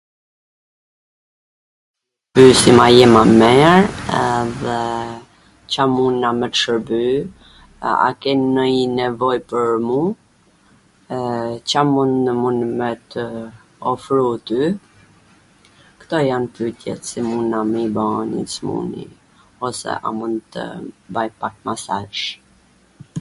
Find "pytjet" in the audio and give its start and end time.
16.55-17.01